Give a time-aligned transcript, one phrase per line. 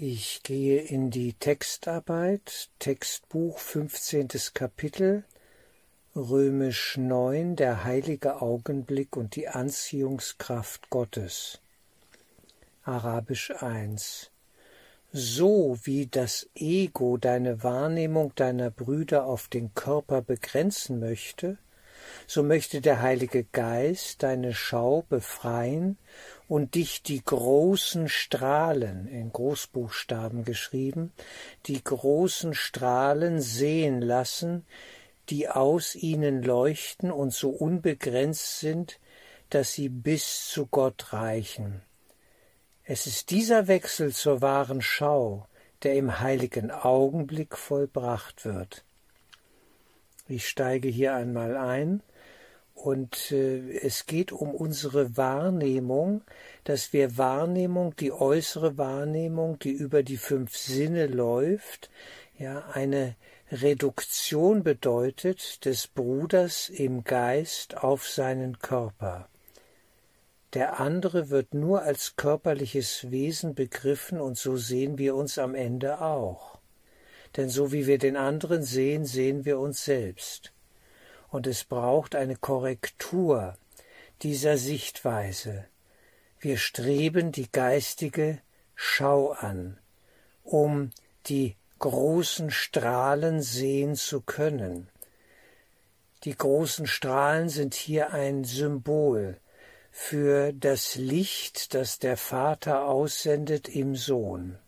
[0.00, 4.28] Ich gehe in die Textarbeit, Textbuch 15.
[4.54, 5.24] Kapitel,
[6.14, 11.58] Römisch 9, der heilige Augenblick und die Anziehungskraft Gottes.
[12.84, 14.30] Arabisch 1.
[15.10, 21.58] So wie das Ego deine Wahrnehmung deiner Brüder auf den Körper begrenzen möchte,
[22.26, 25.98] so möchte der Heilige Geist deine Schau befreien
[26.48, 31.12] und dich die großen Strahlen, in Großbuchstaben geschrieben,
[31.66, 34.66] die großen Strahlen sehen lassen,
[35.30, 38.98] die aus ihnen leuchten und so unbegrenzt sind,
[39.50, 41.82] dass sie bis zu Gott reichen.
[42.84, 45.46] Es ist dieser Wechsel zur wahren Schau,
[45.82, 48.84] der im heiligen Augenblick vollbracht wird.
[50.28, 52.02] Ich steige hier einmal ein
[52.74, 56.22] und äh, es geht um unsere Wahrnehmung,
[56.64, 61.90] dass wir Wahrnehmung, die äußere Wahrnehmung, die über die fünf Sinne läuft,
[62.38, 63.16] ja, eine
[63.50, 69.30] Reduktion bedeutet des Bruders im Geist auf seinen Körper.
[70.52, 76.02] Der andere wird nur als körperliches Wesen begriffen und so sehen wir uns am Ende
[76.02, 76.57] auch.
[77.38, 80.52] Denn so wie wir den anderen sehen, sehen wir uns selbst
[81.30, 83.56] und es braucht eine Korrektur
[84.22, 85.66] dieser Sichtweise.
[86.40, 88.40] Wir streben die geistige
[88.74, 89.78] Schau an,
[90.42, 90.90] um
[91.26, 94.88] die großen Strahlen sehen zu können.
[96.24, 99.38] Die großen Strahlen sind hier ein Symbol
[99.92, 104.58] für das Licht, das der Vater aussendet im Sohn.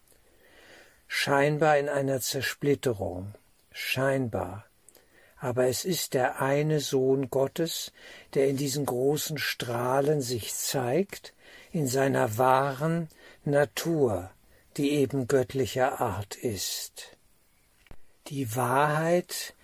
[1.12, 3.34] Scheinbar in einer Zersplitterung,
[3.72, 4.70] scheinbar
[5.40, 7.92] aber es ist der eine Sohn Gottes,
[8.34, 11.32] der in diesen großen Strahlen sich zeigt,
[11.72, 13.08] in seiner wahren
[13.44, 14.30] Natur,
[14.76, 17.16] die eben göttlicher Art ist.
[18.26, 19.54] Die Wahrheit,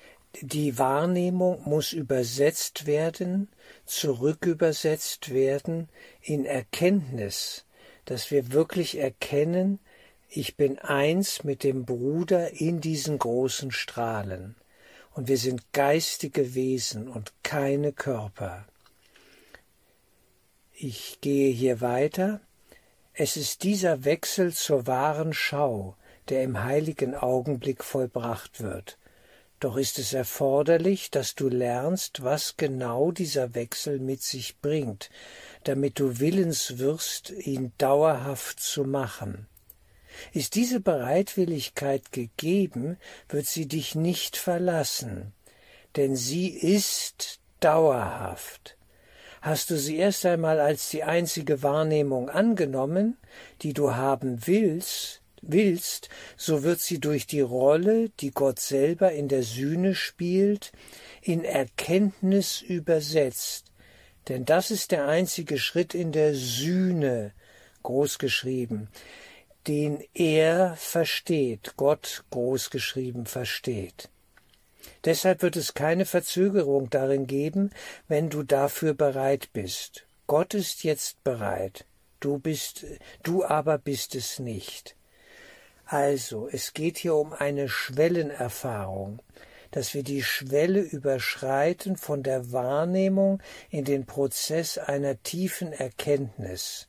[0.40, 3.48] die Wahrnehmung muss übersetzt werden,
[3.84, 5.90] zurückübersetzt werden
[6.22, 7.66] in Erkenntnis,
[8.06, 9.78] dass wir wirklich erkennen,
[10.28, 14.56] ich bin eins mit dem Bruder in diesen großen Strahlen
[15.14, 18.66] und wir sind geistige Wesen und keine Körper.
[20.72, 22.40] Ich gehe hier weiter.
[23.14, 25.96] Es ist dieser Wechsel zur wahren Schau,
[26.28, 28.98] der im heiligen Augenblick vollbracht wird.
[29.58, 35.08] Doch ist es erforderlich, dass du lernst, was genau dieser Wechsel mit sich bringt,
[35.64, 39.46] damit du willens wirst, ihn dauerhaft zu machen.
[40.32, 42.96] Ist diese Bereitwilligkeit gegeben,
[43.28, 45.32] wird sie dich nicht verlassen,
[45.96, 48.76] denn sie ist dauerhaft.
[49.42, 53.16] Hast du sie erst einmal als die einzige Wahrnehmung angenommen,
[53.62, 59.28] die du haben willst, willst, so wird sie durch die Rolle, die Gott selber in
[59.28, 60.72] der Sühne spielt,
[61.22, 63.66] in Erkenntnis übersetzt.
[64.28, 67.32] Denn das ist der einzige Schritt in der Sühne,
[67.84, 68.88] großgeschrieben
[69.66, 74.08] den er versteht, Gott großgeschrieben versteht.
[75.04, 77.70] Deshalb wird es keine Verzögerung darin geben,
[78.08, 80.06] wenn du dafür bereit bist.
[80.26, 81.86] Gott ist jetzt bereit,
[82.20, 82.84] du bist,
[83.22, 84.96] du aber bist es nicht.
[85.84, 89.20] Also, es geht hier um eine Schwellenerfahrung,
[89.70, 93.40] dass wir die Schwelle überschreiten von der Wahrnehmung
[93.70, 96.88] in den Prozess einer tiefen Erkenntnis.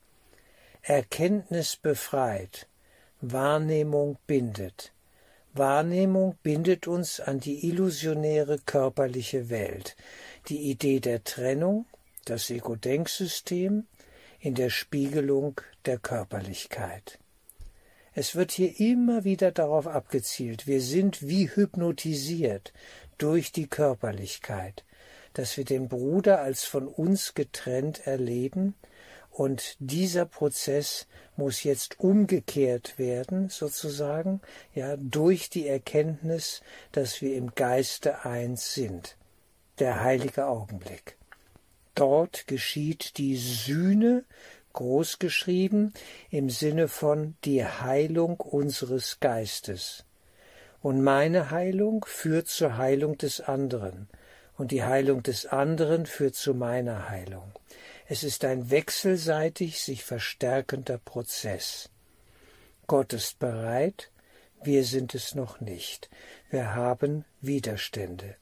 [0.90, 2.66] Erkenntnis befreit,
[3.20, 4.94] Wahrnehmung bindet.
[5.53, 9.97] Wahrnehmung bindet uns an die illusionäre körperliche Welt,
[10.47, 11.88] die Idee der Trennung,
[12.24, 13.86] das Ego-Denksystem
[14.40, 17.20] in der Spiegelung der Körperlichkeit.
[18.14, 22.72] Es wird hier immer wieder darauf abgezielt, wir sind wie hypnotisiert
[23.18, 24.86] durch die Körperlichkeit,
[25.34, 28.74] dass wir den Bruder als von uns getrennt erleben
[29.38, 31.06] und dieser Prozess
[31.36, 34.41] muss jetzt umgekehrt werden, sozusagen,
[34.73, 36.61] ja, durch die Erkenntnis,
[36.91, 39.16] dass wir im Geiste eins sind.
[39.78, 41.17] Der heilige Augenblick.
[41.94, 44.26] Dort geschieht die Sühne,
[44.73, 45.94] großgeschrieben,
[46.32, 50.03] im Sinne von die Heilung unseres Geistes.
[50.82, 54.09] Und meine Heilung führt zur Heilung des anderen,
[54.58, 57.52] und die Heilung des anderen führt zu meiner Heilung.
[58.09, 61.90] Es ist ein wechselseitig sich verstärkender Prozess.
[62.88, 64.12] Gott ist bereit,
[64.64, 66.09] wir sind es noch nicht.
[66.50, 68.38] Wir haben Widerstände.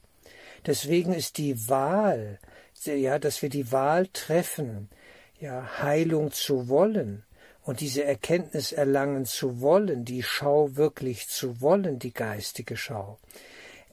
[0.66, 2.38] Deswegen ist die Wahl,
[2.84, 4.88] ja, dass wir die Wahl treffen,
[5.40, 7.24] ja, Heilung zu wollen
[7.62, 13.18] und diese Erkenntnis erlangen zu wollen, die Schau wirklich zu wollen, die geistige Schau.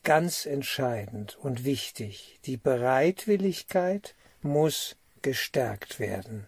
[0.04, 6.46] Ganz entscheidend und wichtig, die Bereitwilligkeit muss gestärkt werden.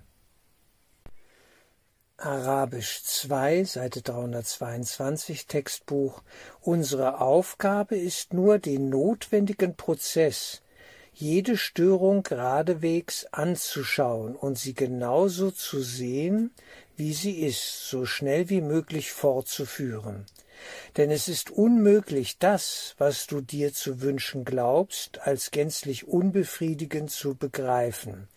[2.18, 6.22] Arabisch 2, Seite 322 Textbuch
[6.62, 10.62] Unsere Aufgabe ist nur, den notwendigen Prozess
[11.14, 16.52] jede Störung geradewegs anzuschauen und sie genauso zu sehen,
[16.98, 20.26] wie sie ist, so schnell wie möglich fortzuführen.
[20.98, 27.36] Denn es ist unmöglich, das, was du dir zu wünschen glaubst, als gänzlich unbefriedigend zu
[27.36, 28.28] begreifen.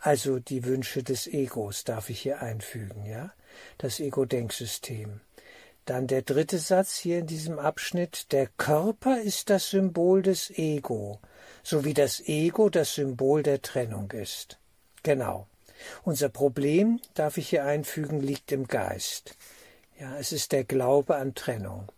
[0.00, 3.32] Also die Wünsche des Egos darf ich hier einfügen, ja?
[3.78, 5.20] Das Ego-Denksystem.
[5.84, 8.32] Dann der dritte Satz hier in diesem Abschnitt.
[8.32, 11.20] Der Körper ist das Symbol des Ego
[11.62, 14.58] so wie das Ego das Symbol der Trennung ist.
[15.02, 15.46] Genau.
[16.02, 19.36] Unser Problem, darf ich hier einfügen, liegt im Geist.
[19.98, 21.90] Ja, es ist der Glaube an Trennung.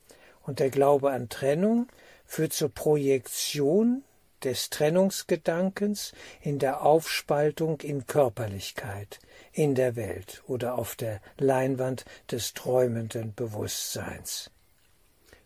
[0.43, 1.88] Und der Glaube an Trennung
[2.26, 4.02] führt zur Projektion
[4.44, 9.21] des Trennungsgedankens in der Aufspaltung in Körperlichkeit,
[9.53, 14.50] in der Welt oder auf der Leinwand des träumenden Bewusstseins.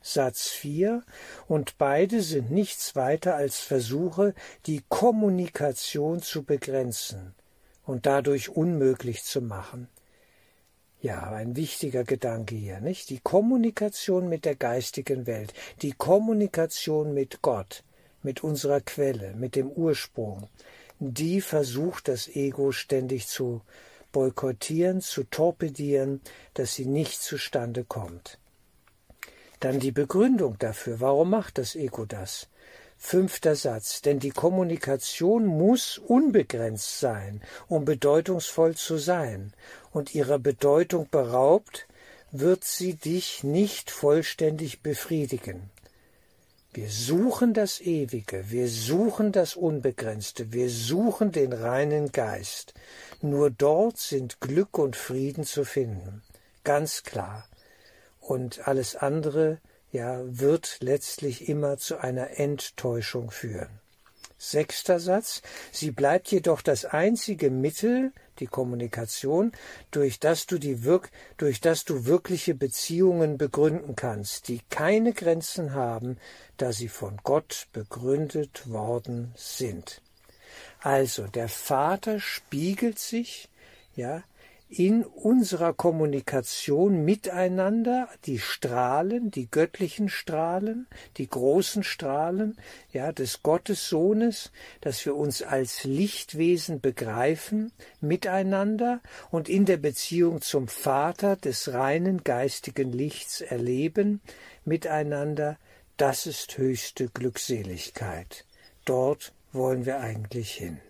[0.02, 1.02] Satz 4
[1.48, 4.34] und beide sind nichts weiter als Versuche,
[4.66, 7.34] die Kommunikation zu begrenzen
[7.84, 9.88] und dadurch unmöglich zu machen.
[11.00, 13.10] Ja, ein wichtiger Gedanke hier, nicht?
[13.10, 15.52] Die Kommunikation mit der geistigen Welt,
[15.82, 17.84] die Kommunikation mit Gott,
[18.26, 20.49] mit unserer Quelle, mit dem Ursprung,
[20.99, 23.62] die versucht das Ego ständig zu
[24.11, 26.20] boykottieren, zu torpedieren,
[26.55, 28.38] dass sie nicht zustande kommt.
[29.61, 31.00] Dann die Begründung dafür.
[31.00, 32.49] Warum macht das Ego das?
[32.99, 34.02] Fünfter Satz.
[34.02, 39.52] Denn die Kommunikation muss unbegrenzt sein, um bedeutungsvoll zu sein.
[39.93, 41.87] Und ihrer Bedeutung beraubt,
[42.32, 45.70] wird sie dich nicht vollständig befriedigen.
[46.76, 52.75] Wir suchen das Ewige, wir suchen das Unbegrenzte, wir suchen den reinen Geist.
[53.23, 56.23] Nur dort sind Glück und Frieden zu finden.
[56.64, 57.49] Ganz klar
[58.20, 59.58] und alles andere
[59.90, 63.81] ja wird letztlich immer zu einer Enttäuschung führen.
[64.37, 65.40] Sechster Satz.
[65.73, 69.52] Sie bleibt jedoch das einzige Mittel, die Kommunikation,
[69.90, 75.74] durch das du die Wirk durch das du wirkliche Beziehungen begründen kannst, die keine Grenzen
[75.74, 76.18] haben,
[76.56, 80.02] da sie von Gott begründet worden sind.
[80.80, 83.48] Also der Vater spiegelt sich,
[83.94, 84.22] ja,
[84.68, 92.56] in unserer Kommunikation miteinander die Strahlen, die göttlichen Strahlen, die großen Strahlen,
[92.92, 97.70] ja, des Gottessohnes, dass wir uns als Lichtwesen begreifen,
[98.00, 104.20] miteinander und in der Beziehung zum Vater des reinen geistigen Lichts erleben,
[104.64, 105.58] miteinander,
[105.96, 108.44] das ist höchste Glückseligkeit.
[108.84, 110.80] Dort wollen wir eigentlich hin.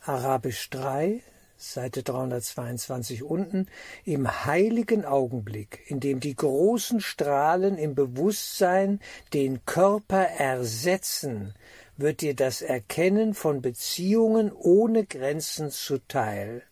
[0.00, 1.22] Arabisch 3,
[1.62, 3.68] Seite 322 unten,
[4.04, 9.00] im heiligen Augenblick, in dem die großen Strahlen im Bewusstsein
[9.32, 11.54] den Körper ersetzen,
[11.96, 16.62] wird dir das Erkennen von Beziehungen ohne Grenzen zuteil.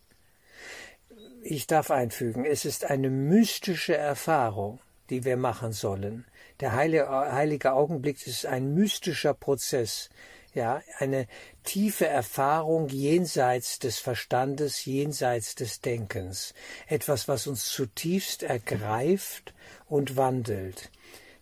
[1.41, 4.79] Ich darf einfügen, es ist eine mystische Erfahrung,
[5.09, 6.25] die wir machen sollen.
[6.59, 10.09] Der heilige Augenblick ist ein mystischer Prozess,
[10.53, 11.27] ja, eine
[11.63, 16.53] tiefe Erfahrung jenseits des Verstandes, jenseits des Denkens,
[16.87, 19.53] etwas, was uns zutiefst ergreift
[19.87, 20.91] und wandelt.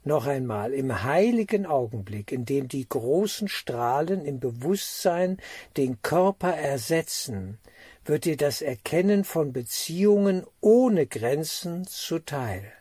[0.06, 5.38] Noch einmal, im heiligen Augenblick, in dem die großen Strahlen im Bewusstsein
[5.76, 7.58] den Körper ersetzen,
[8.06, 12.72] wird dir das Erkennen von Beziehungen ohne Grenzen zuteil.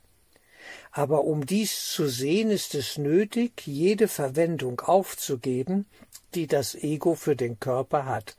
[0.98, 5.86] Aber um dies zu sehen, ist es nötig, jede Verwendung aufzugeben,
[6.34, 8.34] die das Ego für den Körper hat,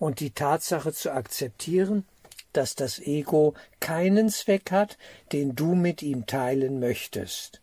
[0.00, 2.04] und die Tatsache zu akzeptieren,
[2.52, 4.98] dass das Ego keinen Zweck hat,
[5.30, 7.60] den du mit ihm teilen möchtest.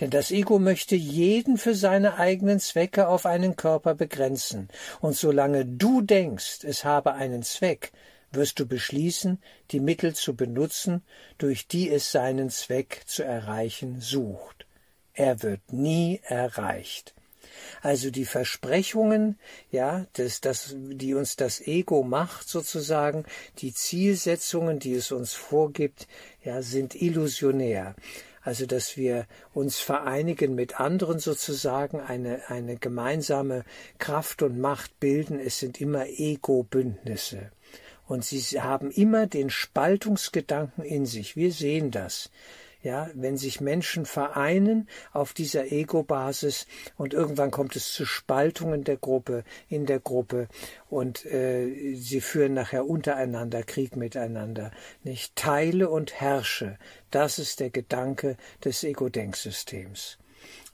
[0.00, 4.70] Denn das Ego möchte jeden für seine eigenen Zwecke auf einen Körper begrenzen,
[5.00, 7.92] und solange du denkst, es habe einen Zweck,
[8.32, 9.38] wirst du beschließen,
[9.70, 11.02] die Mittel zu benutzen,
[11.38, 14.66] durch die es seinen Zweck zu erreichen sucht.
[15.14, 17.14] Er wird nie erreicht.
[17.82, 19.38] Also die Versprechungen,
[19.70, 23.24] ja, das, das, die uns das Ego macht sozusagen,
[23.58, 26.06] die Zielsetzungen, die es uns vorgibt,
[26.44, 27.94] ja, sind illusionär.
[28.42, 33.64] Also, dass wir uns vereinigen mit anderen sozusagen, eine, eine gemeinsame
[33.98, 37.50] Kraft und Macht bilden, es sind immer Ego-Bündnisse.
[38.08, 41.36] Und sie haben immer den Spaltungsgedanken in sich.
[41.36, 42.30] Wir sehen das.
[42.80, 48.96] Ja, wenn sich Menschen vereinen auf dieser Ego-Basis und irgendwann kommt es zu Spaltungen der
[48.96, 50.46] Gruppe, in der Gruppe
[50.88, 54.70] und äh, sie führen nachher untereinander Krieg miteinander.
[55.02, 56.78] Nicht teile und herrsche.
[57.10, 60.18] Das ist der Gedanke des Ego-Denksystems.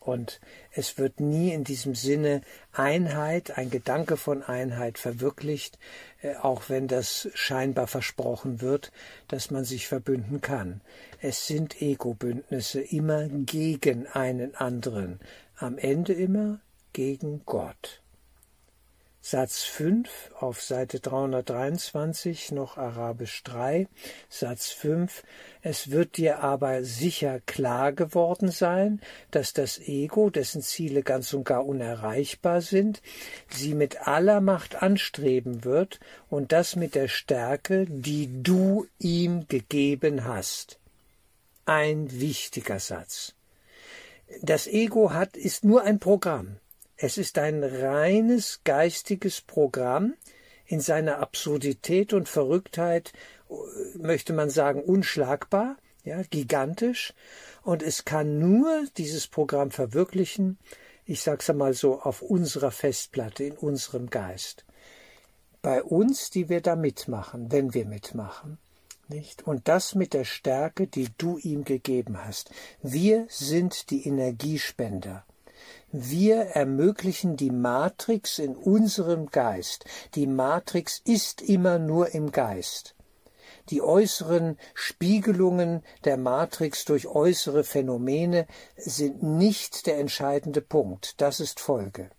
[0.04, 2.42] Und es wird nie in diesem Sinne
[2.72, 5.78] Einheit, ein Gedanke von Einheit verwirklicht,
[6.20, 8.92] äh, auch wenn das scheinbar versprochen wird,
[9.28, 10.82] dass man sich verbünden kann.
[11.22, 15.20] Es sind Ego-Bündnisse immer gegen einen anderen,
[15.56, 16.60] am Ende immer
[16.92, 18.03] gegen Gott.
[19.26, 23.88] Satz 5 auf Seite 323, noch Arabisch 3,
[24.28, 25.22] Satz 5.
[25.62, 29.00] Es wird dir aber sicher klar geworden sein,
[29.30, 33.00] dass das Ego, dessen Ziele ganz und gar unerreichbar sind,
[33.48, 40.24] sie mit aller Macht anstreben wird und das mit der Stärke, die du ihm gegeben
[40.24, 40.78] hast.
[41.64, 43.32] Ein wichtiger Satz.
[44.42, 46.58] Das Ego hat, ist nur ein Programm.
[47.06, 50.14] Es ist ein reines geistiges Programm
[50.64, 53.12] in seiner Absurdität und Verrücktheit,
[53.50, 57.12] äh, möchte man sagen, unschlagbar, ja, gigantisch.
[57.62, 60.56] Und es kann nur dieses Programm verwirklichen,
[61.04, 64.64] ich sag's einmal so, auf unserer Festplatte, in unserem Geist.
[65.60, 68.56] Bei uns, die wir da mitmachen, wenn wir mitmachen.
[69.08, 69.46] Nicht?
[69.46, 72.50] Und das mit der Stärke, die du ihm gegeben hast.
[72.80, 75.26] Wir sind die Energiespender.
[75.96, 79.84] Wir ermöglichen die Matrix in unserem Geist.
[80.16, 82.96] Die Matrix ist immer nur im Geist.
[83.70, 91.60] Die äußeren Spiegelungen der Matrix durch äußere Phänomene sind nicht der entscheidende Punkt, das ist
[91.60, 92.10] Folge.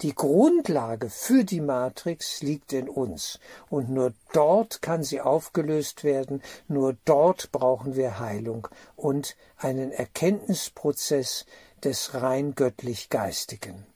[0.00, 3.38] Die Grundlage für die Matrix liegt in uns,
[3.68, 11.44] und nur dort kann sie aufgelöst werden, nur dort brauchen wir Heilung und einen Erkenntnisprozess,
[11.84, 13.86] des rein göttlich Geistigen.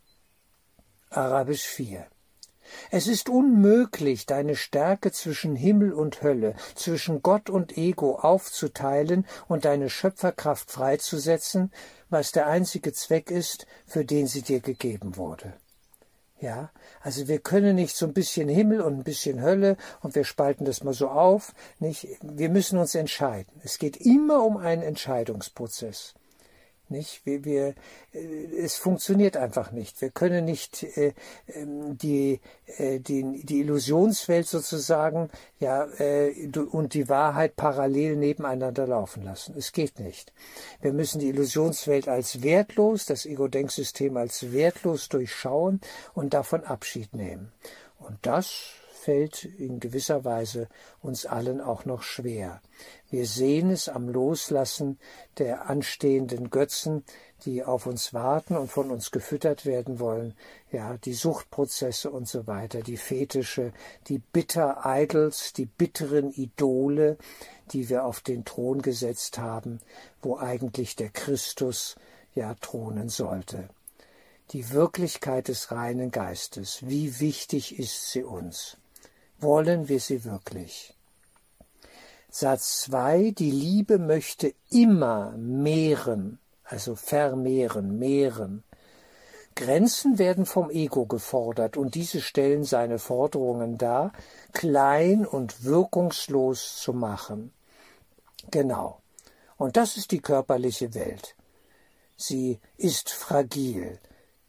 [1.11, 2.07] Arabisch 4
[2.91, 9.65] es ist unmöglich, deine Stärke zwischen Himmel und Hölle, zwischen Gott und Ego aufzuteilen und
[9.65, 11.73] deine Schöpferkraft freizusetzen,
[12.09, 15.55] was der einzige Zweck ist, für den sie dir gegeben wurde.
[16.39, 20.25] Ja, also wir können nicht so ein bisschen Himmel und ein bisschen Hölle und wir
[20.25, 22.07] spalten das mal so auf, nicht?
[22.21, 23.61] Wir müssen uns entscheiden.
[23.65, 26.15] Es geht immer um einen Entscheidungsprozess.
[26.89, 27.27] Nicht?
[27.27, 27.75] Wir, wir,
[28.13, 30.01] äh, es funktioniert einfach nicht.
[30.01, 31.15] Wir können nicht äh,
[31.49, 32.41] ähm, die,
[32.79, 39.55] äh, die, die Illusionswelt sozusagen ja, äh, und die Wahrheit parallel nebeneinander laufen lassen.
[39.59, 40.33] Es geht nicht.
[40.81, 45.81] Wir müssen die Illusionswelt als wertlos, das Ego-Denksystem als wertlos durchschauen
[46.15, 47.53] und davon Abschied nehmen.
[47.99, 48.75] Und das
[49.07, 50.67] fällt in gewisser Weise
[51.01, 52.61] uns allen auch noch schwer.
[53.09, 54.99] Wir sehen es am Loslassen
[55.39, 57.05] der anstehenden Götzen,
[57.45, 60.35] die auf uns warten und von uns gefüttert werden wollen,
[60.73, 63.73] ja, die Suchtprozesse und so weiter, die Fetische,
[64.09, 67.17] die Bitter Idols, die bitteren Idole,
[67.71, 69.79] die wir auf den Thron gesetzt haben,
[70.21, 71.95] wo eigentlich der Christus
[72.35, 73.69] ja thronen sollte.
[74.51, 78.79] Die Wirklichkeit des reinen Geistes, wie wichtig ist sie uns?
[79.39, 80.95] Wollen wir sie wirklich?
[82.31, 88.65] Satz 2, die Liebe möchte immer mehren, also vermehren, mehren.
[89.55, 94.13] Grenzen werden vom Ego gefordert und diese stellen seine Forderungen dar,
[94.53, 97.53] klein und wirkungslos zu machen.
[98.51, 99.01] Genau.
[99.57, 101.35] Und das ist die körperliche Welt.
[102.17, 103.99] Sie ist fragil.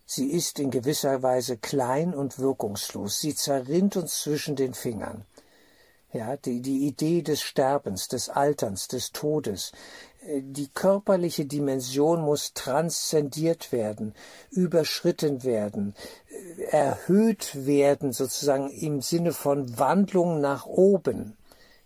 [0.09, 3.19] Sie ist in gewisser Weise klein und wirkungslos.
[3.19, 5.25] Sie zerrinnt uns zwischen den Fingern.
[6.13, 9.73] Ja, die, die Idee des Sterbens, des Alterns, des Todes,
[10.25, 14.13] äh, die körperliche Dimension muss transzendiert werden,
[14.49, 15.93] überschritten werden,
[16.29, 21.35] äh, erhöht werden, sozusagen im Sinne von Wandlung nach oben,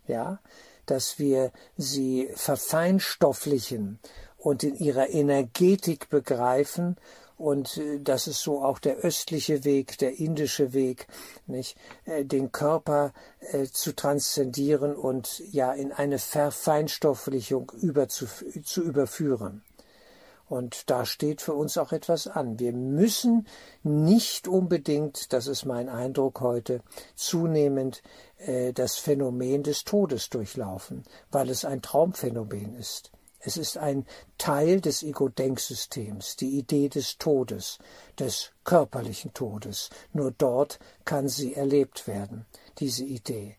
[0.05, 0.39] ja,
[0.85, 3.97] dass wir sie verfeinstofflichen
[4.37, 6.97] und in ihrer Energetik begreifen
[7.41, 11.07] und äh, das ist so auch der östliche Weg, der indische Weg,
[11.47, 11.75] nicht?
[12.05, 18.27] Äh, den Körper äh, zu transzendieren und ja in eine Verfeinstofflichung über zu,
[18.63, 19.63] zu überführen.
[20.47, 22.59] Und da steht für uns auch etwas an.
[22.59, 23.47] Wir müssen
[23.83, 26.81] nicht unbedingt, das ist mein Eindruck heute,
[27.15, 28.03] zunehmend
[28.37, 33.11] äh, das Phänomen des Todes durchlaufen, weil es ein Traumphänomen ist.
[33.43, 34.05] Es ist ein
[34.37, 37.79] Teil des Ego-Denksystems, die Idee des Todes,
[38.19, 39.89] des körperlichen Todes.
[40.13, 42.45] Nur dort kann sie erlebt werden,
[42.77, 43.57] diese Idee.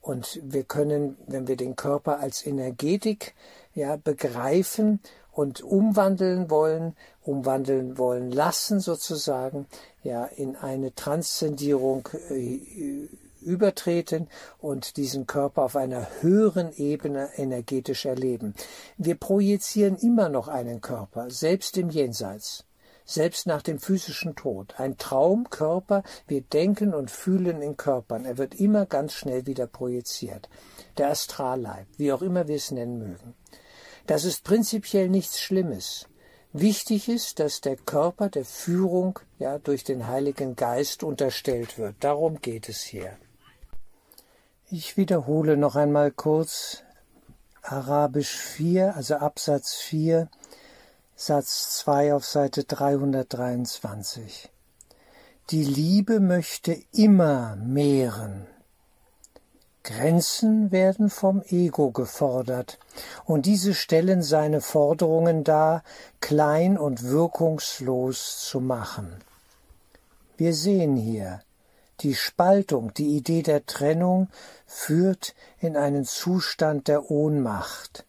[0.00, 3.34] Und wir können, wenn wir den Körper als Energetik
[3.74, 9.66] ja, begreifen und umwandeln wollen, umwandeln wollen lassen sozusagen,
[10.02, 13.08] ja, in eine Transzendierung äh,
[13.40, 14.28] übertreten
[14.58, 18.54] und diesen Körper auf einer höheren Ebene energetisch erleben.
[18.96, 22.64] Wir projizieren immer noch einen Körper, selbst im Jenseits
[23.10, 24.74] selbst nach dem physischen Tod.
[24.78, 28.24] Ein Traumkörper, wir denken und fühlen in Körpern.
[28.24, 30.48] Er wird immer ganz schnell wieder projiziert.
[30.96, 33.34] Der Astralleib, wie auch immer wir es nennen mögen.
[34.06, 36.06] Das ist prinzipiell nichts Schlimmes.
[36.52, 41.96] Wichtig ist, dass der Körper der Führung ja durch den Heiligen Geist unterstellt wird.
[42.00, 43.16] Darum geht es hier.
[44.72, 46.84] Ich wiederhole noch einmal kurz
[47.60, 50.28] Arabisch 4, also Absatz 4,
[51.16, 54.48] Satz 2 auf Seite 323.
[55.50, 58.46] Die Liebe möchte immer mehren.
[59.82, 62.78] Grenzen werden vom Ego gefordert,
[63.24, 65.82] und diese stellen seine Forderungen dar,
[66.20, 69.16] klein und wirkungslos zu machen.
[70.36, 71.42] Wir sehen hier,
[72.00, 74.28] die Spaltung, die Idee der Trennung
[74.66, 78.06] führt in einen Zustand der Ohnmacht.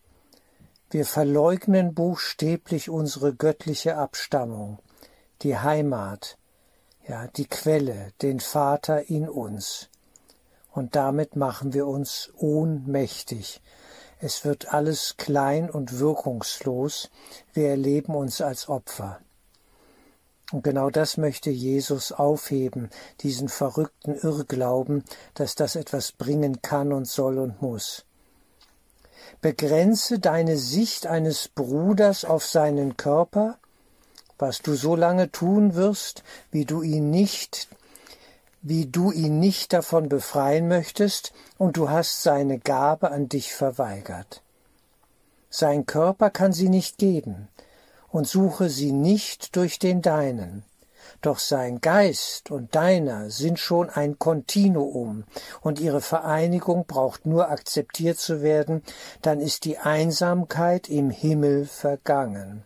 [0.89, 4.79] Wir verleugnen buchstäblich unsere göttliche Abstammung,
[5.41, 6.37] die Heimat,
[7.07, 9.89] ja, die Quelle, den Vater in uns.
[10.71, 13.61] Und damit machen wir uns ohnmächtig.
[14.19, 17.09] Es wird alles klein und wirkungslos.
[17.53, 19.19] Wir erleben uns als Opfer.
[20.51, 22.89] Und genau das möchte Jesus aufheben,
[23.21, 25.03] diesen verrückten Irrglauben,
[25.33, 28.05] dass das etwas bringen kann und soll und muss.
[29.41, 33.57] Begrenze deine Sicht eines Bruders auf seinen Körper,
[34.37, 37.67] was du so lange tun wirst, wie du ihn nicht
[38.61, 44.41] wie du ihn nicht davon befreien möchtest, und du hast seine Gabe an dich verweigert.
[45.49, 47.49] Sein Körper kann sie nicht geben,
[48.11, 50.63] und suche sie nicht durch den deinen
[51.21, 55.23] doch sein Geist und deiner sind schon ein Kontinuum,
[55.61, 58.83] und ihre Vereinigung braucht nur akzeptiert zu werden,
[59.21, 62.63] dann ist die Einsamkeit im Himmel vergangen.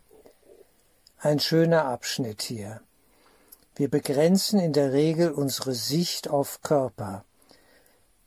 [1.20, 2.82] Ein schöner Abschnitt hier.
[3.76, 7.26] Wir begrenzen in der Regel unsere Sicht auf Körper.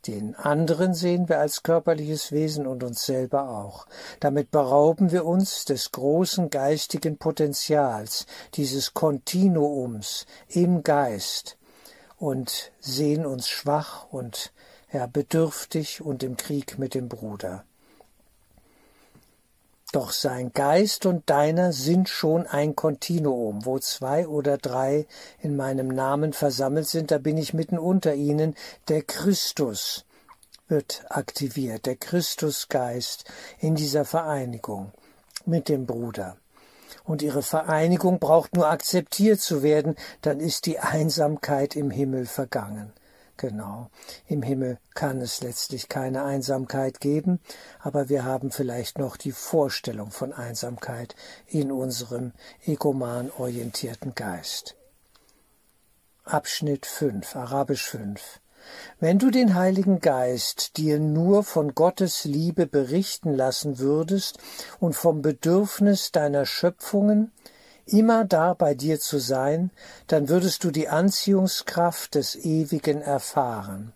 [0.08, 3.86] Den anderen sehen wir als körperliches Wesen und uns selber auch.
[4.20, 11.58] Damit berauben wir uns des großen geistigen Potenzials, dieses Kontinuums im Geist
[12.16, 14.50] und sehen uns schwach und
[14.90, 17.64] ja, bedürftig und im Krieg mit dem Bruder.
[19.92, 23.64] Doch sein Geist und deiner sind schon ein Kontinuum.
[23.64, 25.06] Wo zwei oder drei
[25.40, 28.54] in meinem Namen versammelt sind, da bin ich mitten unter ihnen.
[28.88, 30.04] Der Christus
[30.68, 33.24] wird aktiviert, der Christusgeist
[33.60, 34.92] in dieser Vereinigung
[35.46, 36.36] mit dem Bruder.
[37.04, 42.92] Und ihre Vereinigung braucht nur akzeptiert zu werden, dann ist die Einsamkeit im Himmel vergangen.
[43.38, 43.88] Genau.
[44.26, 47.38] Im Himmel kann es letztlich keine Einsamkeit geben,
[47.78, 51.14] aber wir haben vielleicht noch die Vorstellung von Einsamkeit
[51.46, 52.32] in unserem
[52.66, 54.74] egoman orientierten Geist.
[56.24, 58.40] Abschnitt 5, Arabisch 5.
[58.98, 64.38] Wenn du den Heiligen Geist dir nur von Gottes Liebe berichten lassen würdest
[64.80, 67.30] und vom Bedürfnis deiner Schöpfungen,
[67.88, 69.70] immer da bei dir zu sein,
[70.06, 73.92] dann würdest du die Anziehungskraft des Ewigen erfahren.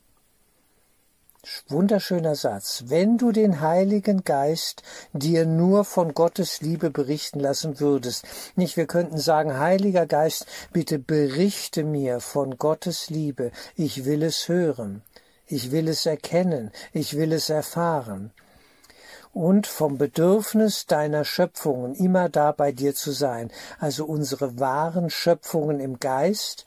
[1.69, 2.85] Wunderschöner Satz.
[2.87, 8.25] Wenn du den Heiligen Geist dir nur von Gottes Liebe berichten lassen würdest,
[8.55, 14.49] nicht, wir könnten sagen, Heiliger Geist, bitte berichte mir von Gottes Liebe, ich will es
[14.49, 15.03] hören,
[15.47, 18.31] ich will es erkennen, ich will es erfahren
[19.33, 25.81] und vom Bedürfnis deiner Schöpfungen immer da bei dir zu sein, also unsere wahren Schöpfungen
[25.81, 26.67] im Geist,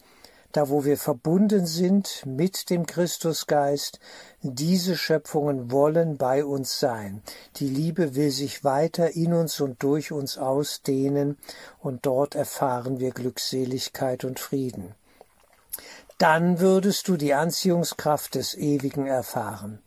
[0.52, 4.00] da wo wir verbunden sind mit dem Christusgeist,
[4.42, 7.22] diese Schöpfungen wollen bei uns sein.
[7.58, 11.38] Die Liebe will sich weiter in uns und durch uns ausdehnen,
[11.80, 14.96] und dort erfahren wir Glückseligkeit und Frieden.
[16.18, 19.80] Dann würdest du die Anziehungskraft des Ewigen erfahren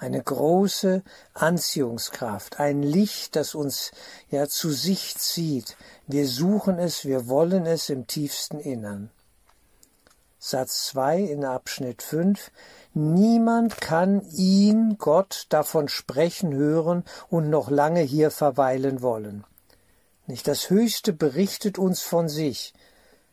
[0.00, 1.02] eine große
[1.34, 3.92] Anziehungskraft, ein Licht, das uns
[4.30, 5.76] ja zu sich zieht.
[6.06, 9.10] Wir suchen es, wir wollen es im tiefsten Innern.
[10.38, 12.50] Satz 2 in Abschnitt 5
[12.94, 19.44] Niemand kann ihn, Gott, davon sprechen hören und noch lange hier verweilen wollen.
[20.26, 22.72] Nicht das Höchste berichtet uns von sich.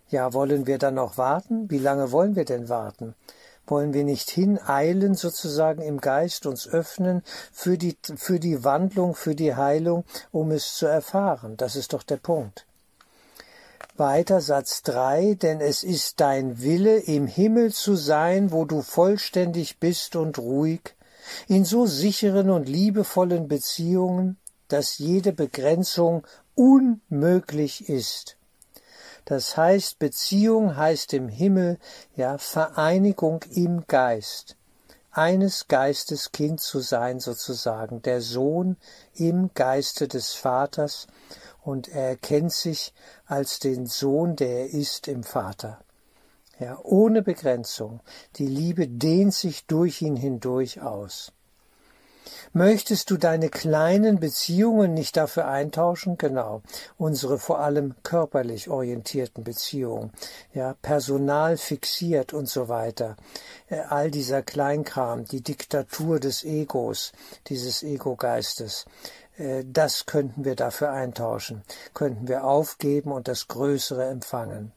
[0.09, 1.71] Ja, wollen wir dann noch warten?
[1.71, 3.15] Wie lange wollen wir denn warten?
[3.67, 9.35] Wollen wir nicht hineilen, sozusagen im Geist uns öffnen für die, für die Wandlung, für
[9.35, 11.57] die Heilung, um es zu erfahren?
[11.57, 12.65] Das ist doch der Punkt.
[13.97, 19.79] Weiter Satz 3, denn es ist dein Wille, im Himmel zu sein, wo du vollständig
[19.79, 20.95] bist und ruhig,
[21.47, 26.25] in so sicheren und liebevollen Beziehungen, dass jede Begrenzung
[26.55, 28.37] unmöglich ist.
[29.27, 31.79] Das heißt, Beziehung heißt im Himmel,
[32.15, 34.55] ja, Vereinigung im Geist.
[35.11, 38.77] Eines Geistes Kind zu sein, sozusagen, der Sohn
[39.13, 41.07] im Geiste des Vaters,
[41.61, 42.93] und er erkennt sich
[43.25, 45.81] als den Sohn, der er ist im Vater.
[46.57, 47.99] Ja, ohne Begrenzung.
[48.37, 51.33] Die Liebe dehnt sich durch ihn hindurch aus.
[52.53, 56.17] Möchtest du deine kleinen Beziehungen nicht dafür eintauschen?
[56.17, 56.61] Genau.
[56.97, 60.11] Unsere vor allem körperlich orientierten Beziehungen.
[60.53, 63.15] Ja, personal fixiert und so weiter.
[63.69, 67.11] Äh, all dieser Kleinkram, die Diktatur des Egos,
[67.47, 68.85] dieses Ego-Geistes.
[69.37, 71.63] Äh, das könnten wir dafür eintauschen,
[71.93, 74.71] könnten wir aufgeben und das Größere empfangen.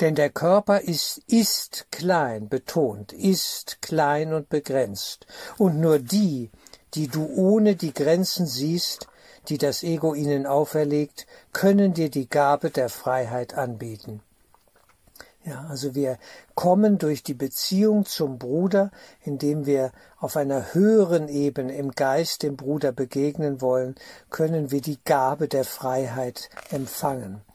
[0.00, 5.26] Denn der Körper ist, ist klein, betont, ist klein und begrenzt.
[5.56, 6.50] Und nur die,
[6.94, 9.08] die du ohne die Grenzen siehst,
[9.48, 14.20] die das Ego ihnen auferlegt, können dir die Gabe der Freiheit anbieten.
[15.44, 16.18] Ja, also wir
[16.56, 18.90] kommen durch die Beziehung zum Bruder,
[19.22, 23.94] indem wir auf einer höheren Ebene im Geist dem Bruder begegnen wollen,
[24.28, 27.45] können wir die Gabe der Freiheit empfangen.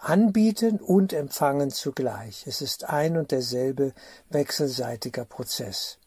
[0.00, 2.46] Anbieten und empfangen zugleich.
[2.46, 3.92] Es ist ein und derselbe
[4.28, 5.98] wechselseitiger Prozess.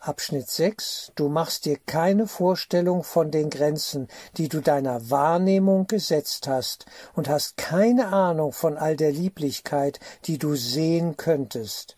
[0.00, 1.12] Abschnitt 6.
[1.14, 7.28] Du machst dir keine Vorstellung von den Grenzen, die du deiner Wahrnehmung gesetzt hast, und
[7.28, 11.96] hast keine Ahnung von all der Lieblichkeit, die du sehen könntest.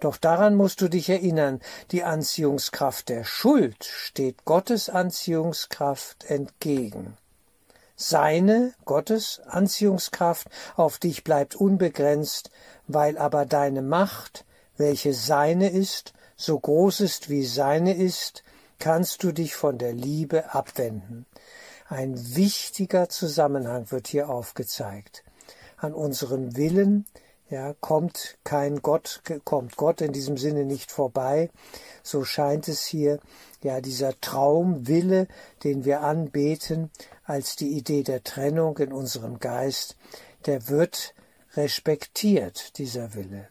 [0.00, 1.60] Doch daran musst du dich erinnern,
[1.92, 7.16] die Anziehungskraft der Schuld steht Gottes Anziehungskraft entgegen.
[8.00, 12.52] Seine, Gottes Anziehungskraft auf dich bleibt unbegrenzt,
[12.86, 14.44] weil aber deine Macht,
[14.76, 18.44] welche seine ist, so groß ist wie seine ist,
[18.78, 21.26] kannst du dich von der Liebe abwenden.
[21.88, 25.24] Ein wichtiger Zusammenhang wird hier aufgezeigt.
[25.76, 27.04] An unserem Willen,
[27.50, 31.50] ja, kommt kein Gott, kommt Gott in diesem Sinne nicht vorbei.
[32.04, 33.18] So scheint es hier,
[33.62, 35.26] ja, dieser Traumwille,
[35.64, 36.90] den wir anbeten,
[37.28, 39.96] als die Idee der Trennung in unserem Geist,
[40.46, 41.14] der wird
[41.54, 43.48] respektiert, dieser Wille.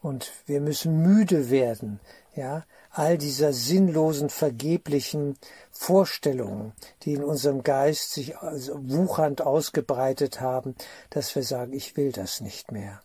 [0.00, 2.00] Und wir müssen müde werden,
[2.34, 5.36] ja, all dieser sinnlosen, vergeblichen
[5.70, 6.72] Vorstellungen,
[7.02, 10.74] die in unserem Geist sich wuchernd ausgebreitet haben,
[11.10, 13.02] dass wir sagen, ich will das nicht mehr.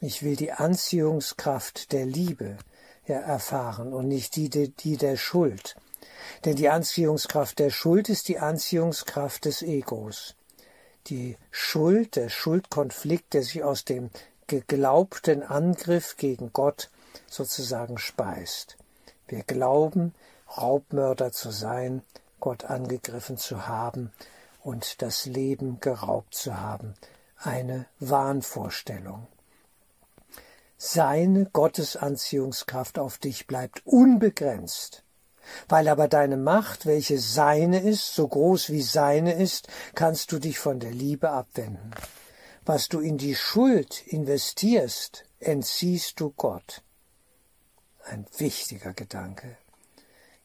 [0.00, 2.58] Ich will die Anziehungskraft der Liebe
[3.06, 5.76] ja, erfahren und nicht die, die der Schuld.
[6.44, 10.34] Denn die Anziehungskraft der Schuld ist die Anziehungskraft des Egos.
[11.06, 14.10] Die Schuld, der Schuldkonflikt, der sich aus dem
[14.46, 16.90] geglaubten Angriff gegen Gott
[17.26, 18.76] sozusagen speist.
[19.26, 20.14] Wir glauben,
[20.56, 22.02] Raubmörder zu sein,
[22.40, 24.12] Gott angegriffen zu haben
[24.62, 26.94] und das Leben geraubt zu haben.
[27.38, 29.26] Eine Wahnvorstellung.
[30.76, 35.04] Seine Gottesanziehungskraft auf dich bleibt unbegrenzt.
[35.68, 40.58] Weil aber deine Macht, welche seine ist, so groß wie seine ist, kannst du dich
[40.58, 41.92] von der Liebe abwenden.
[42.64, 46.82] Was du in die Schuld investierst, entziehst du Gott.
[48.04, 49.56] Ein wichtiger Gedanke.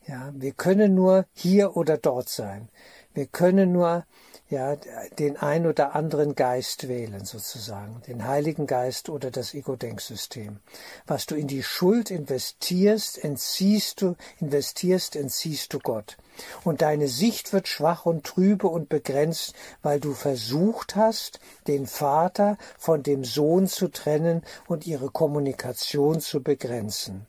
[0.08, 2.70] Ja, wir können nur hier oder dort sein.
[3.14, 4.06] Wir können nur
[4.50, 4.78] ja,
[5.20, 10.60] den ein oder anderen Geist wählen sozusagen, den Heiligen Geist oder das Ego-Denksystem.
[11.06, 16.18] Was du in die Schuld investierst, entziehst du, investierst, entziehst du Gott.
[16.64, 22.58] Und deine Sicht wird schwach und trübe und begrenzt, weil du versucht hast, den Vater
[22.78, 27.28] von dem Sohn zu trennen und ihre Kommunikation zu begrenzen.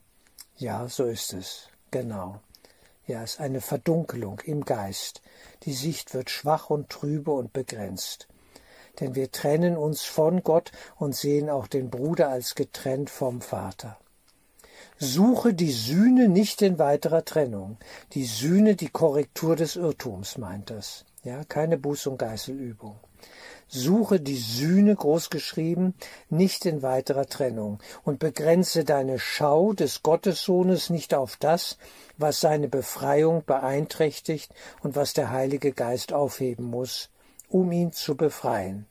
[0.57, 1.69] Ja, so ist es.
[1.91, 2.39] Genau.
[3.09, 5.23] Ja, es ist eine Verdunkelung im Geist.
[5.63, 8.27] Die Sicht wird schwach und trübe und begrenzt.
[8.99, 13.97] Denn wir trennen uns von Gott und sehen auch den Bruder als getrennt vom Vater.
[14.99, 17.77] Suche die Sühne nicht in weiterer Trennung.
[18.13, 21.03] Die Sühne, die Korrektur des Irrtums, meint das.
[21.23, 22.99] Ja, keine Buß- und Geißelübung.
[23.71, 25.93] Suche die Sühne, großgeschrieben,
[26.29, 31.77] nicht in weiterer Trennung und begrenze deine Schau des Gottessohnes nicht auf das,
[32.17, 34.51] was seine Befreiung beeinträchtigt
[34.81, 37.09] und was der Heilige Geist aufheben muss,
[37.47, 38.87] um ihn zu befreien.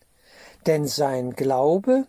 [0.66, 2.06] Denn sein Glaube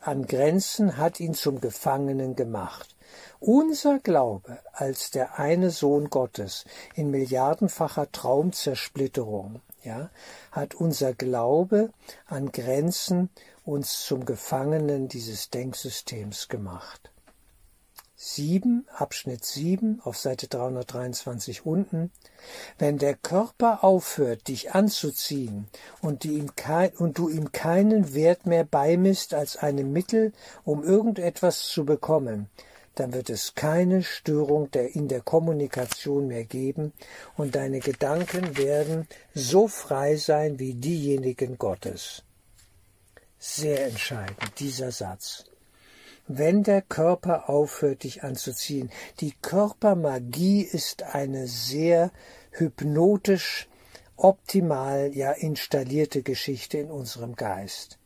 [0.00, 2.94] an Grenzen hat ihn zum Gefangenen gemacht.
[3.40, 6.64] Unser Glaube als der eine Sohn Gottes
[6.94, 10.10] in milliardenfacher Traumzersplitterung, ja,
[10.50, 11.90] hat unser Glaube
[12.26, 13.30] an Grenzen
[13.64, 17.10] uns zum Gefangenen dieses Denksystems gemacht.
[18.18, 22.10] 7, Abschnitt 7 auf Seite 323 unten.
[22.78, 25.68] Wenn der Körper aufhört, dich anzuziehen
[26.00, 30.32] und, kein, und du ihm keinen Wert mehr beimisst als einem Mittel,
[30.64, 32.48] um irgendetwas zu bekommen,
[32.96, 36.92] dann wird es keine Störung der, in der Kommunikation mehr geben
[37.36, 42.22] und deine Gedanken werden so frei sein wie diejenigen Gottes.
[43.38, 45.44] Sehr entscheidend, dieser Satz
[46.28, 48.90] wenn der Körper aufhört, dich anzuziehen.
[49.20, 52.10] Die Körpermagie ist eine sehr
[52.50, 53.68] hypnotisch,
[54.16, 57.98] optimal, ja installierte Geschichte in unserem Geist.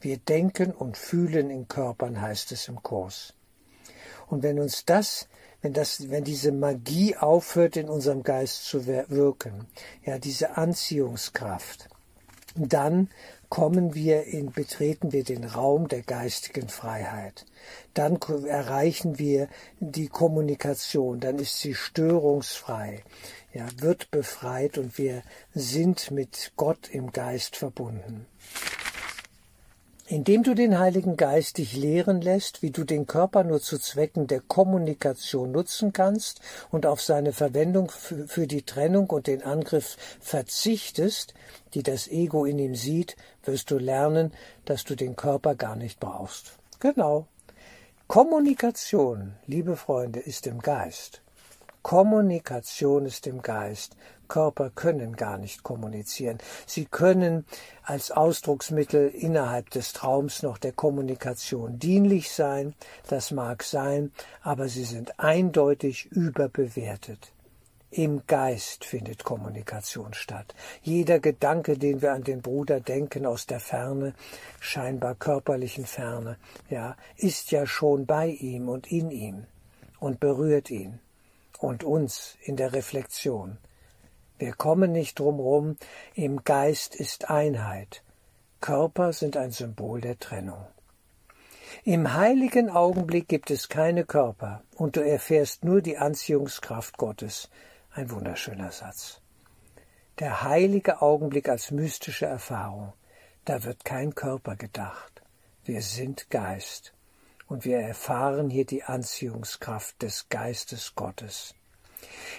[0.00, 3.34] Wir denken und fühlen in Körpern, heißt es im Kurs.
[4.28, 5.28] Und wenn uns das,
[5.62, 9.66] wenn das, wenn diese Magie aufhört, in unserem Geist zu wirken,
[10.04, 11.88] ja, diese Anziehungskraft,
[12.54, 13.08] dann
[13.48, 17.46] kommen wir in, betreten wir den Raum der geistigen Freiheit.
[17.94, 19.48] Dann erreichen wir
[19.80, 23.02] die Kommunikation, dann ist sie störungsfrei,
[23.52, 25.22] ja, wird befreit und wir
[25.54, 28.26] sind mit Gott im Geist verbunden.
[30.10, 34.26] Indem du den Heiligen Geist dich lehren lässt, wie du den Körper nur zu Zwecken
[34.26, 36.40] der Kommunikation nutzen kannst
[36.70, 41.34] und auf seine Verwendung für die Trennung und den Angriff verzichtest,
[41.74, 44.32] die das Ego in ihm sieht, wirst du lernen,
[44.64, 46.52] dass du den Körper gar nicht brauchst.
[46.80, 47.26] Genau.
[48.06, 51.20] Kommunikation, liebe Freunde, ist im Geist.
[51.82, 53.94] Kommunikation ist im Geist.
[54.28, 56.38] Körper können gar nicht kommunizieren.
[56.66, 57.44] Sie können
[57.82, 62.74] als Ausdrucksmittel innerhalb des Traums noch der Kommunikation dienlich sein,
[63.08, 64.12] das mag sein,
[64.42, 67.32] aber sie sind eindeutig überbewertet.
[67.90, 70.54] Im Geist findet Kommunikation statt.
[70.82, 74.12] Jeder Gedanke, den wir an den Bruder denken aus der Ferne,
[74.60, 76.36] scheinbar körperlichen Ferne,
[76.68, 79.46] ja, ist ja schon bei ihm und in ihm
[80.00, 81.00] und berührt ihn
[81.58, 83.56] und uns in der Reflexion.
[84.38, 85.76] Wir kommen nicht drumrum,
[86.14, 88.04] im Geist ist Einheit.
[88.60, 90.64] Körper sind ein Symbol der Trennung.
[91.84, 97.50] Im heiligen Augenblick gibt es keine Körper und du erfährst nur die Anziehungskraft Gottes.
[97.90, 99.20] Ein wunderschöner Satz.
[100.20, 102.92] Der heilige Augenblick als mystische Erfahrung.
[103.44, 105.22] Da wird kein Körper gedacht.
[105.64, 106.92] Wir sind Geist
[107.48, 111.54] und wir erfahren hier die Anziehungskraft des Geistes Gottes.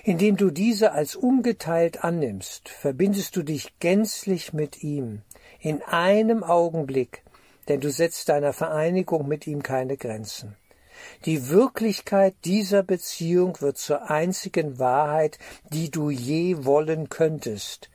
[0.04, 5.22] Indem du diese als ungeteilt annimmst, verbindest du dich gänzlich mit ihm,
[5.60, 7.24] in einem Augenblick,
[7.68, 10.56] denn du setzt deiner Vereinigung mit ihm keine Grenzen.
[11.26, 15.38] Die Wirklichkeit dieser Beziehung wird zur einzigen Wahrheit,
[15.72, 17.90] die du je wollen könntest.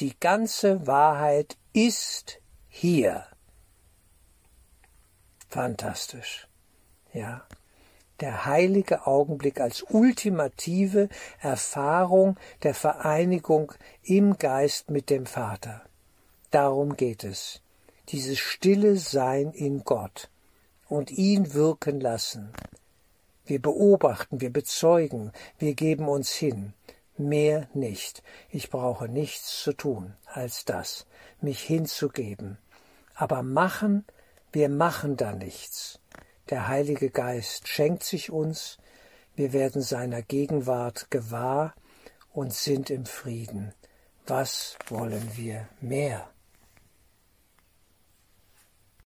[0.00, 3.26] Die ganze Wahrheit ist hier.
[5.48, 6.48] Fantastisch.
[7.12, 7.46] Ja
[8.20, 11.08] der heilige Augenblick als ultimative
[11.40, 15.82] Erfahrung der Vereinigung im Geist mit dem Vater.
[16.50, 17.60] Darum geht es.
[18.08, 20.30] Dieses stille Sein in Gott
[20.88, 22.52] und ihn wirken lassen.
[23.44, 26.72] Wir beobachten, wir bezeugen, wir geben uns hin.
[27.16, 28.22] Mehr nicht.
[28.50, 31.06] Ich brauche nichts zu tun als das,
[31.40, 32.58] mich hinzugeben.
[33.14, 34.04] Aber machen,
[34.52, 35.97] wir machen da nichts.
[36.50, 38.78] Der Heilige Geist schenkt sich uns,
[39.36, 41.74] wir werden seiner Gegenwart gewahr
[42.32, 43.74] und sind im Frieden.
[44.26, 46.30] Was wollen wir mehr?